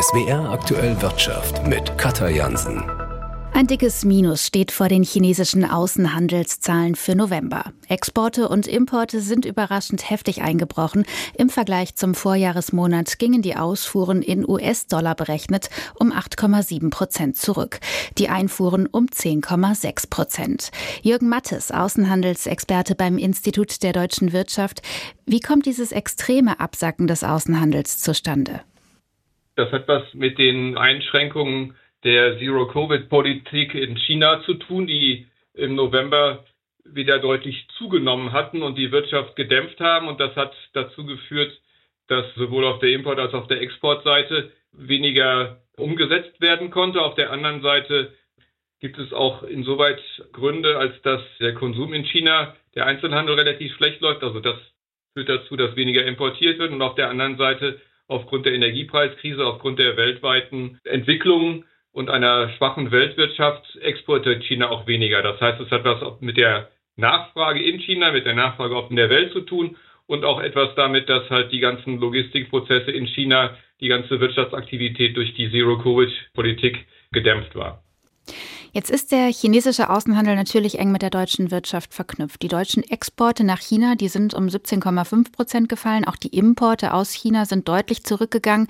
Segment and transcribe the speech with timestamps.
[0.00, 2.82] SWR aktuell Wirtschaft mit Katja Jansen.
[3.52, 7.74] Ein dickes Minus steht vor den chinesischen Außenhandelszahlen für November.
[7.86, 11.04] Exporte und Importe sind überraschend heftig eingebrochen.
[11.36, 17.80] Im Vergleich zum Vorjahresmonat gingen die Ausfuhren in US-Dollar berechnet um 8,7 Prozent zurück,
[18.16, 20.70] die Einfuhren um 10,6 Prozent.
[21.02, 24.80] Jürgen Mattes, Außenhandelsexperte beim Institut der deutschen Wirtschaft.
[25.26, 28.62] Wie kommt dieses extreme Absacken des Außenhandels zustande?
[29.60, 36.46] Das hat was mit den Einschränkungen der Zero-Covid-Politik in China zu tun, die im November
[36.86, 40.08] wieder deutlich zugenommen hatten und die Wirtschaft gedämpft haben.
[40.08, 41.52] Und das hat dazu geführt,
[42.08, 47.02] dass sowohl auf der Import- als auch auf der Exportseite weniger umgesetzt werden konnte.
[47.02, 48.14] Auf der anderen Seite
[48.80, 50.00] gibt es auch insoweit
[50.32, 54.22] Gründe, als dass der Konsum in China, der Einzelhandel relativ schlecht läuft.
[54.22, 54.56] Also das
[55.12, 56.72] führt dazu, dass weniger importiert wird.
[56.72, 57.78] Und auf der anderen Seite
[58.10, 65.22] aufgrund der Energiepreiskrise, aufgrund der weltweiten Entwicklung und einer schwachen Weltwirtschaft exportiert China auch weniger.
[65.22, 69.10] Das heißt, es hat was mit der Nachfrage in China, mit der Nachfrage auf der
[69.10, 73.88] Welt zu tun und auch etwas damit, dass halt die ganzen Logistikprozesse in China, die
[73.88, 77.82] ganze Wirtschaftsaktivität durch die Zero-Covid-Politik gedämpft war.
[78.72, 82.40] Jetzt ist der chinesische Außenhandel natürlich eng mit der deutschen Wirtschaft verknüpft.
[82.42, 86.04] Die deutschen Exporte nach China, die sind um 17,5 Prozent gefallen.
[86.04, 88.68] Auch die Importe aus China sind deutlich zurückgegangen.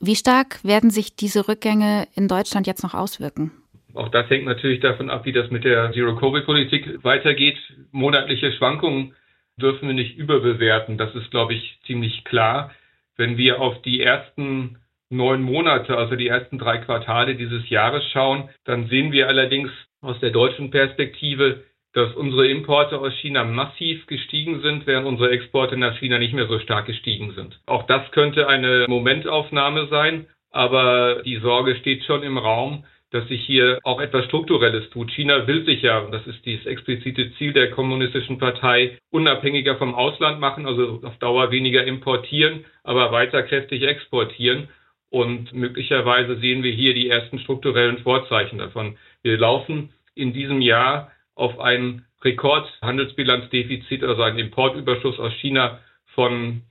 [0.00, 3.50] Wie stark werden sich diese Rückgänge in Deutschland jetzt noch auswirken?
[3.92, 7.58] Auch das hängt natürlich davon ab, wie das mit der Zero-Covid-Politik weitergeht.
[7.92, 9.14] Monatliche Schwankungen
[9.56, 10.96] dürfen wir nicht überbewerten.
[10.96, 12.70] Das ist, glaube ich, ziemlich klar.
[13.16, 14.78] Wenn wir auf die ersten
[15.16, 19.70] neun Monate, also die ersten drei Quartale dieses Jahres schauen, dann sehen wir allerdings
[20.00, 21.62] aus der deutschen Perspektive,
[21.94, 26.48] dass unsere Importe aus China massiv gestiegen sind, während unsere Exporte nach China nicht mehr
[26.48, 27.60] so stark gestiegen sind.
[27.66, 33.44] Auch das könnte eine Momentaufnahme sein, aber die Sorge steht schon im Raum, dass sich
[33.44, 35.08] hier auch etwas Strukturelles tut.
[35.12, 40.40] China will sich ja, das ist dieses explizite Ziel der kommunistischen Partei, unabhängiger vom Ausland
[40.40, 44.68] machen, also auf Dauer weniger importieren, aber weiter kräftig exportieren.
[45.14, 48.98] Und möglicherweise sehen wir hier die ersten strukturellen Vorzeichen davon.
[49.22, 55.78] Wir laufen in diesem Jahr auf ein Rekordhandelsbilanzdefizit, also einen Importüberschuss aus China
[56.16, 56.62] von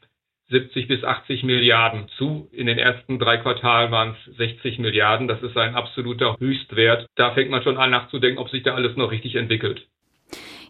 [0.49, 2.49] 70 bis 80 Milliarden zu.
[2.51, 5.29] In den ersten drei Quartalen waren es 60 Milliarden.
[5.29, 7.07] Das ist ein absoluter Höchstwert.
[7.15, 9.87] Da fängt man schon an nachzudenken, ob sich da alles noch richtig entwickelt.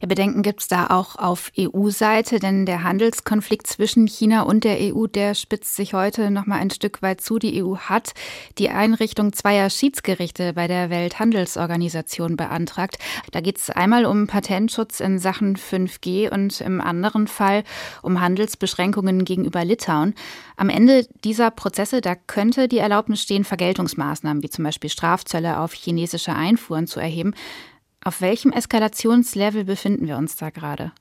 [0.03, 4.77] Ja, Bedenken gibt es da auch auf EU-Seite, denn der Handelskonflikt zwischen China und der
[4.81, 7.39] EU, der spitzt sich heute noch mal ein Stück weit zu.
[7.39, 8.11] Die EU hat
[8.57, 12.97] die Einrichtung zweier Schiedsgerichte bei der Welthandelsorganisation beantragt.
[13.31, 17.63] Da geht es einmal um Patentschutz in Sachen 5G und im anderen Fall
[18.01, 20.15] um Handelsbeschränkungen gegenüber Litauen.
[20.57, 25.71] Am Ende dieser Prozesse, da könnte die Erlaubnis stehen, Vergeltungsmaßnahmen wie zum Beispiel Strafzölle auf
[25.71, 27.33] chinesische Einfuhren zu erheben.
[28.05, 30.91] Auf welchem Eskalationslevel befinden wir uns da gerade?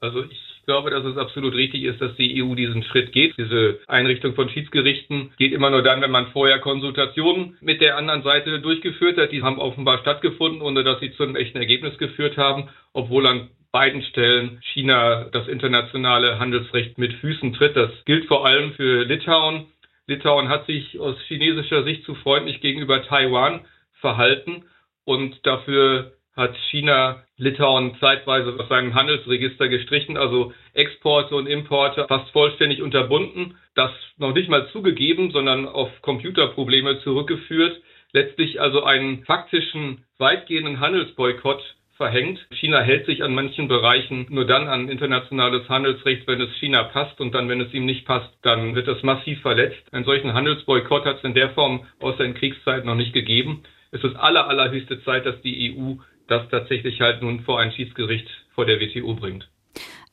[0.00, 3.36] Also ich glaube, dass es absolut richtig ist, dass die EU diesen Schritt geht.
[3.36, 8.22] Diese Einrichtung von Schiedsgerichten geht immer nur dann, wenn man vorher Konsultationen mit der anderen
[8.22, 9.32] Seite durchgeführt hat.
[9.32, 13.50] Die haben offenbar stattgefunden, ohne dass sie zu einem echten Ergebnis geführt haben, obwohl an
[13.72, 17.76] beiden Stellen China das internationale Handelsrecht mit Füßen tritt.
[17.76, 19.66] Das gilt vor allem für Litauen.
[20.06, 23.64] Litauen hat sich aus chinesischer Sicht zu freundlich gegenüber Taiwan
[24.00, 24.64] verhalten
[25.04, 32.30] und dafür hat China Litauen zeitweise aus seinem Handelsregister gestrichen, also Exporte und Importe fast
[32.30, 33.56] vollständig unterbunden.
[33.74, 37.80] Das noch nicht mal zugegeben, sondern auf Computerprobleme zurückgeführt.
[38.12, 41.62] Letztlich also einen faktischen, weitgehenden Handelsboykott
[41.96, 42.44] verhängt.
[42.52, 47.20] China hält sich an manchen Bereichen nur dann an internationales Handelsrecht, wenn es China passt
[47.20, 49.82] und dann, wenn es ihm nicht passt, dann wird es massiv verletzt.
[49.92, 53.62] Einen solchen Handelsboykott hat es in der Form außer in Kriegszeiten noch nicht gegeben.
[53.92, 55.94] Es ist aller, allerhöchste Zeit, dass die EU
[56.28, 59.48] das tatsächlich halt nun vor ein Schiedsgericht vor der WTO bringt.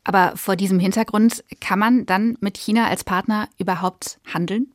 [0.04, 4.68] Aber vor diesem Hintergrund kann man dann mit China als Partner überhaupt handeln?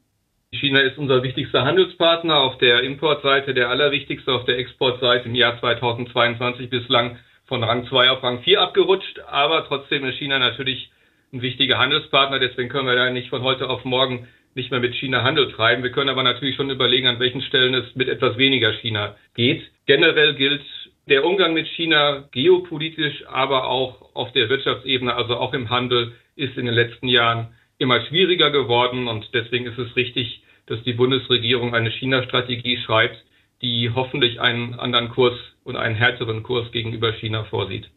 [0.53, 5.59] China ist unser wichtigster Handelspartner auf der Importseite, der allerwichtigste auf der Exportseite im Jahr
[5.59, 9.21] 2022 bislang von Rang 2 auf Rang 4 abgerutscht.
[9.29, 10.91] Aber trotzdem ist China natürlich
[11.33, 12.39] ein wichtiger Handelspartner.
[12.39, 15.83] Deswegen können wir da nicht von heute auf morgen nicht mehr mit China Handel treiben.
[15.83, 19.63] Wir können aber natürlich schon überlegen, an welchen Stellen es mit etwas weniger China geht.
[19.85, 20.63] Generell gilt
[21.09, 26.57] der Umgang mit China geopolitisch, aber auch auf der Wirtschaftsebene, also auch im Handel, ist
[26.57, 27.49] in den letzten Jahren
[27.79, 29.07] immer schwieriger geworden.
[29.07, 33.17] Und deswegen ist es richtig, dass die Bundesregierung eine China-Strategie schreibt,
[33.63, 37.89] die hoffentlich einen anderen Kurs und einen härteren Kurs gegenüber China vorsieht.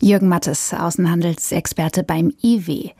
[0.00, 2.90] Jürgen Mattes, Außenhandelsexperte beim IW.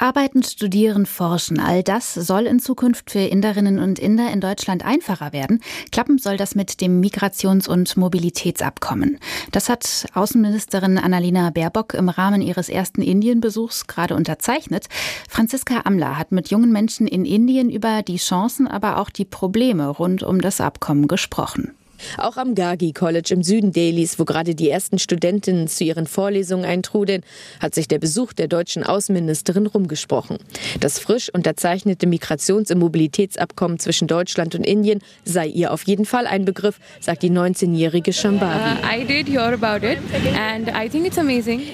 [0.00, 5.32] Arbeiten, studieren, forschen, all das soll in Zukunft für Inderinnen und Inder in Deutschland einfacher
[5.32, 5.60] werden.
[5.92, 9.18] Klappen soll das mit dem Migrations- und Mobilitätsabkommen.
[9.52, 14.86] Das hat Außenministerin Annalena Baerbock im Rahmen ihres ersten Indienbesuchs gerade unterzeichnet.
[15.28, 19.88] Franziska Amler hat mit jungen Menschen in Indien über die Chancen, aber auch die Probleme
[19.88, 21.74] rund um das Abkommen gesprochen.
[22.18, 26.64] Auch am Gagi College im Süden Delhis, wo gerade die ersten Studentinnen zu ihren Vorlesungen
[26.64, 27.22] eintrudeln,
[27.60, 30.38] hat sich der Besuch der deutschen Außenministerin rumgesprochen.
[30.80, 36.26] Das frisch unterzeichnete Migrations- und Mobilitätsabkommen zwischen Deutschland und Indien sei ihr auf jeden Fall
[36.26, 38.50] ein Begriff, sagt die 19-jährige Shambavi.
[38.50, 38.76] Uh,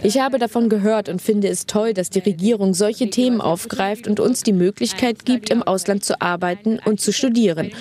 [0.03, 4.21] ich habe davon gehört und finde es toll, dass die Regierung solche Themen aufgreift und
[4.21, 7.73] uns die Möglichkeit gibt, im Ausland zu arbeiten und zu studieren.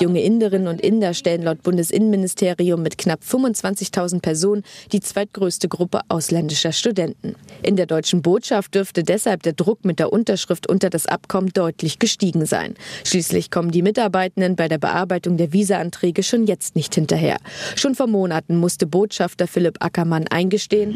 [0.00, 6.72] Junge Inderinnen und Inder stellen laut Bundesinnenministerium mit knapp 25.000 Personen die zweitgrößte Gruppe ausländischer
[6.72, 7.34] Studenten.
[7.62, 11.98] In der deutschen Botschaft dürfte deshalb der Druck mit der Unterschrift unter das Abkommen deutlich
[11.98, 12.74] gestiegen sein.
[13.04, 17.38] Schließlich kommen die Mitarbeitenden bei der Bearbeitung der Visaanträge schon jetzt nicht hinterher.
[17.76, 20.94] Schon vor Monaten musste Botschafter Philipp Ackermann eingestehen.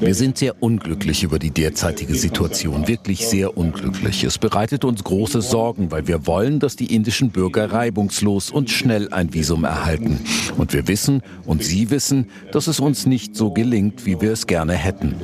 [0.00, 4.24] Wir sind sehr unglücklich über die derzeitige Situation, wirklich sehr unglücklich.
[4.24, 8.68] Es bereitet uns große Sorgen, weil wir wollen, wollen, dass die indischen Bürger reibungslos und
[8.68, 10.18] schnell ein Visum erhalten.
[10.58, 14.48] Und wir wissen, und Sie wissen, dass es uns nicht so gelingt, wie wir es
[14.48, 15.14] gerne hätten.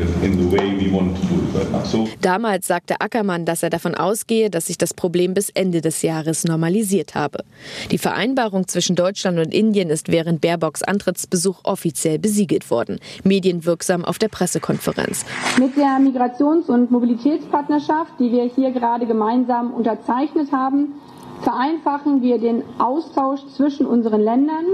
[2.20, 6.44] Damals sagte Ackermann, dass er davon ausgehe, dass sich das Problem bis Ende des Jahres
[6.44, 7.44] normalisiert habe.
[7.90, 14.18] Die Vereinbarung zwischen Deutschland und Indien ist während Baerbocks Antrittsbesuch offiziell besiegelt worden, medienwirksam auf
[14.18, 15.24] der Pressekonferenz.
[15.58, 20.94] Mit der Migrations- und Mobilitätspartnerschaft, die wir hier gerade gemeinsam unterzeichnet haben,
[21.42, 24.64] vereinfachen wir den Austausch zwischen unseren Ländern.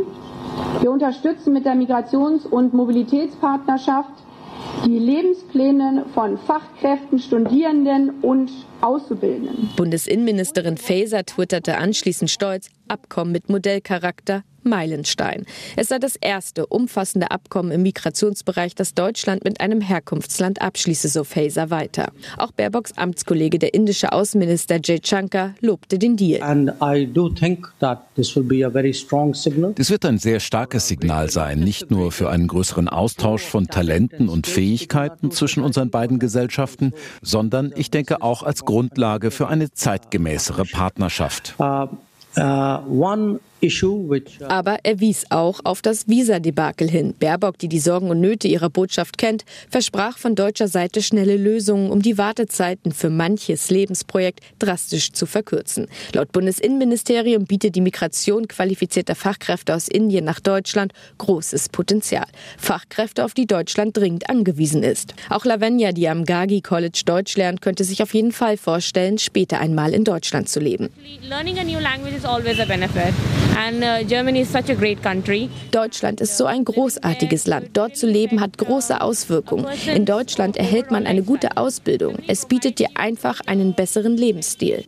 [0.81, 4.11] Wir unterstützen mit der Migrations- und Mobilitätspartnerschaft
[4.87, 8.51] die Lebenspläne von Fachkräften, Studierenden und
[8.81, 9.71] Auszubildenden.
[9.77, 15.47] Bundesinnenministerin Faeser twitterte anschließend stolz, Abkommen mit Modellcharakter Meilenstein.
[15.77, 21.25] Es sei das erste umfassende Abkommen im Migrationsbereich, das Deutschland mit einem Herkunftsland abschließe, so
[21.25, 22.13] Faeser weiter.
[22.39, 26.41] Auch Baerbocks Amtskollege, der indische Außenminister Jay Shankar, lobte den Deal.
[29.75, 34.29] Das wird ein sehr starkes Signal sein, nicht nur für einen größeren Austausch von Talenten
[34.29, 40.65] und Fähigkeiten zwischen unseren beiden Gesellschaften, sondern ich denke auch als Grundlage für eine zeitgemäßere
[40.65, 41.55] Partnerschaft.
[41.59, 41.89] Uh,
[42.39, 43.41] uh, one
[44.49, 47.15] Aber er wies auch auf das Visa-Debakel hin.
[47.19, 51.91] Baerbock, die die Sorgen und Nöte ihrer Botschaft kennt, versprach von deutscher Seite schnelle Lösungen,
[51.91, 55.89] um die Wartezeiten für manches Lebensprojekt drastisch zu verkürzen.
[56.13, 62.27] Laut Bundesinnenministerium bietet die Migration qualifizierter Fachkräfte aus Indien nach Deutschland großes Potenzial.
[62.59, 65.15] Fachkräfte, auf die Deutschland dringend angewiesen ist.
[65.31, 69.61] Auch Lavenja, die am Gagi College Deutsch lernt, könnte sich auf jeden Fall vorstellen, später
[69.61, 70.91] einmal in Deutschland zu leben.
[71.29, 73.15] Learning a new language is always a benefit.
[73.55, 77.71] Uh, Deutschland ist so ein großartiges Land.
[77.73, 79.67] Dort zu leben hat große Auswirkungen.
[79.87, 82.17] In Deutschland erhält man eine gute Ausbildung.
[82.27, 84.85] Es bietet dir einfach einen besseren Lebensstil.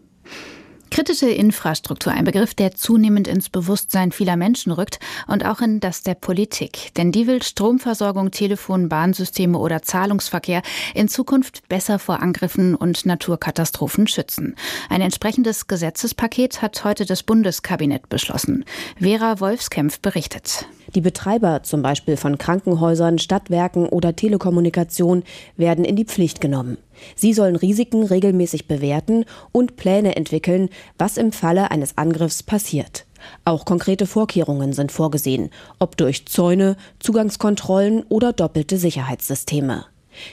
[0.96, 6.02] Kritische Infrastruktur, ein Begriff, der zunehmend ins Bewusstsein vieler Menschen rückt und auch in das
[6.02, 6.94] der Politik.
[6.96, 10.62] Denn die will Stromversorgung, Telefon, Bahnsysteme oder Zahlungsverkehr
[10.94, 14.56] in Zukunft besser vor Angriffen und Naturkatastrophen schützen.
[14.88, 18.64] Ein entsprechendes Gesetzespaket hat heute das Bundeskabinett beschlossen.
[18.98, 20.64] Vera Wolfskämpf berichtet.
[20.94, 25.24] Die Betreiber, zum Beispiel von Krankenhäusern, Stadtwerken oder Telekommunikation,
[25.58, 26.78] werden in die Pflicht genommen.
[27.14, 33.06] Sie sollen Risiken regelmäßig bewerten und Pläne entwickeln, was im Falle eines Angriffs passiert.
[33.44, 39.86] Auch konkrete Vorkehrungen sind vorgesehen, ob durch Zäune, Zugangskontrollen oder doppelte Sicherheitssysteme.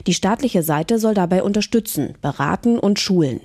[0.07, 3.41] Die staatliche Seite soll dabei unterstützen, beraten und schulen.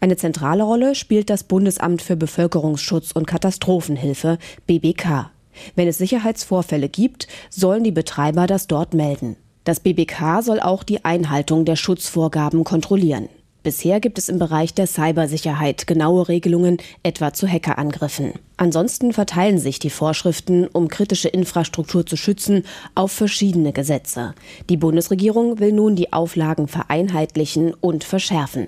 [0.00, 5.30] Eine zentrale Rolle spielt das Bundesamt für Bevölkerungsschutz und Katastrophenhilfe BBK.
[5.74, 9.36] Wenn es Sicherheitsvorfälle gibt, sollen die Betreiber das dort melden.
[9.64, 13.28] Das BBK soll auch die Einhaltung der Schutzvorgaben kontrollieren.
[13.62, 18.32] Bisher gibt es im Bereich der Cybersicherheit genaue Regelungen, etwa zu Hackerangriffen.
[18.56, 22.64] Ansonsten verteilen sich die Vorschriften, um kritische Infrastruktur zu schützen,
[22.96, 24.34] auf verschiedene Gesetze.
[24.68, 28.66] Die Bundesregierung will nun die Auflagen vereinheitlichen und verschärfen.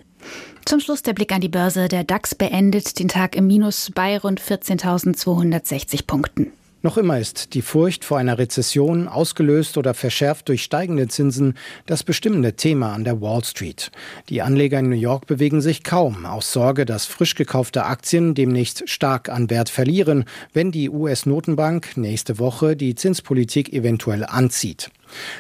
[0.64, 1.88] Zum Schluss der Blick an die Börse.
[1.88, 6.52] Der DAX beendet den Tag im Minus bei rund 14.260 Punkten.
[6.84, 12.04] Noch immer ist die Furcht vor einer Rezession, ausgelöst oder verschärft durch steigende Zinsen, das
[12.04, 13.90] bestimmende Thema an der Wall Street.
[14.28, 18.86] Die Anleger in New York bewegen sich kaum aus Sorge, dass frisch gekaufte Aktien demnächst
[18.86, 24.90] stark an Wert verlieren, wenn die US-Notenbank nächste Woche die Zinspolitik eventuell anzieht.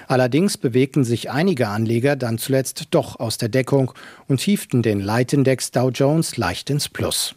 [0.08, 3.92] Allerdings bewegten sich einige Anleger dann zuletzt doch aus der Deckung
[4.28, 7.34] und hieften den Leitindex Dow Jones leicht ins Plus.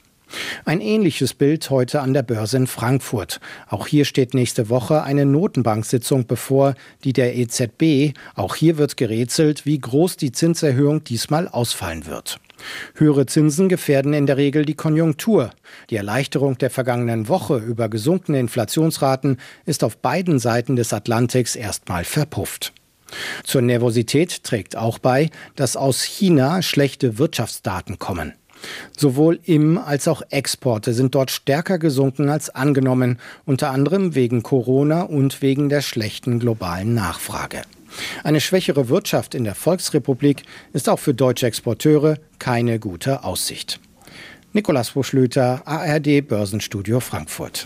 [0.65, 3.39] Ein ähnliches Bild heute an der Börse in Frankfurt.
[3.67, 8.17] Auch hier steht nächste Woche eine Notenbanksitzung bevor, die der EZB.
[8.36, 12.39] Auch hier wird gerätselt, wie groß die Zinserhöhung diesmal ausfallen wird.
[12.96, 15.51] Höhere Zinsen gefährden in der Regel die Konjunktur.
[15.89, 22.03] Die Erleichterung der vergangenen Woche über gesunkene Inflationsraten ist auf beiden Seiten des Atlantiks erstmal
[22.03, 22.74] verpufft.
[23.43, 28.34] Zur Nervosität trägt auch bei, dass aus China schlechte Wirtschaftsdaten kommen.
[28.98, 35.02] Sowohl Im- als auch Exporte sind dort stärker gesunken als angenommen, unter anderem wegen Corona
[35.04, 37.62] und wegen der schlechten globalen Nachfrage.
[38.24, 43.80] Eine schwächere Wirtschaft in der Volksrepublik ist auch für deutsche Exporteure keine gute Aussicht.
[44.54, 47.66] Nikolaus Buschlöter, ARD Börsenstudio Frankfurt.